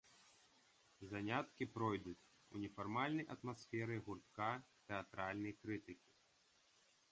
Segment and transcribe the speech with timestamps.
[1.11, 4.49] Заняткі пройдуць у нефармальнай атмасферы гуртка
[4.91, 6.11] тэатральнай крытыкі.